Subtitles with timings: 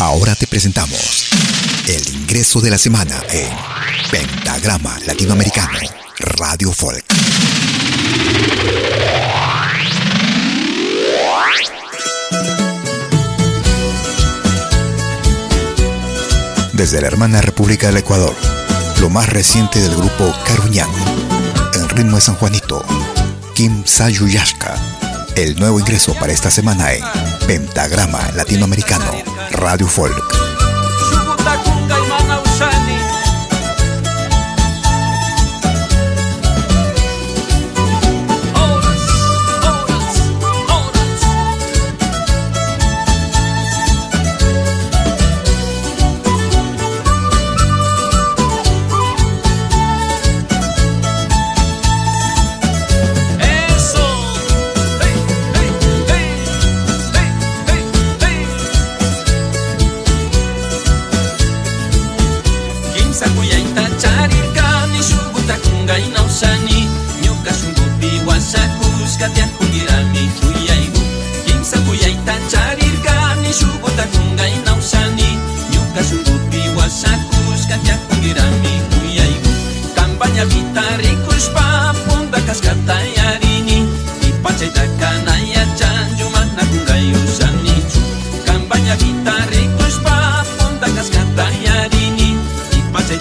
[0.00, 1.28] Ahora te presentamos
[1.86, 3.50] el ingreso de la semana en
[4.10, 5.78] Pentagrama Latinoamericano
[6.18, 7.04] Radio Folk.
[16.72, 18.34] Desde la hermana República del Ecuador,
[19.02, 20.88] lo más reciente del grupo Caruñán,
[21.74, 22.82] en ritmo de San Juanito,
[23.54, 24.76] Kim Sayuyashka,
[25.36, 27.02] el nuevo ingreso para esta semana en
[27.46, 29.12] Pentagrama Latinoamericano
[29.52, 30.59] Radio Folk.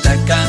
[0.09, 0.48] Zacatecas.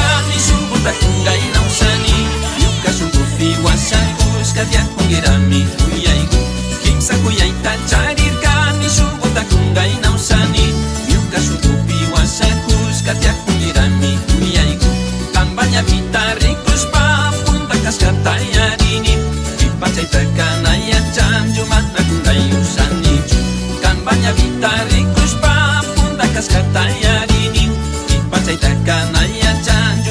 [29.09, 30.10] なんやちゃん